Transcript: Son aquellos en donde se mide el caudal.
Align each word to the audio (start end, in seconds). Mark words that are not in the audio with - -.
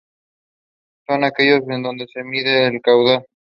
Son 1.05 1.23
aquellos 1.23 1.61
en 1.69 1.83
donde 1.83 2.07
se 2.11 2.23
mide 2.23 2.65
el 2.65 2.81
caudal. 2.81 3.23